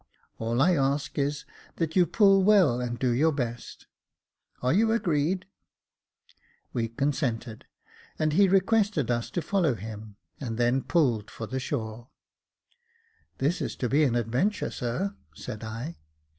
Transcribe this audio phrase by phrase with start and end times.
[0.39, 1.45] All I ask is,
[1.75, 3.85] that you pull well and do your best.
[4.63, 5.45] Are you agreed?"
[6.75, 7.65] Jacob Faithful 299 "We consented;
[8.17, 12.09] and he requested us to follow him, and then pulled for the shore.
[13.37, 15.97] "This is to be an adventure, sir," said I.